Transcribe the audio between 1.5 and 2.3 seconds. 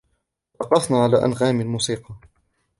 الموسيقى.